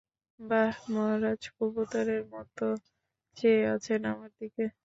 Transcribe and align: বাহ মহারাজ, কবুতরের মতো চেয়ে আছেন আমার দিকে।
বাহ 0.39 0.73
মহারাজ, 0.91 1.41
কবুতরের 1.55 2.23
মতো 2.33 2.67
চেয়ে 3.37 3.63
আছেন 3.73 4.01
আমার 4.11 4.31
দিকে। 4.39 4.63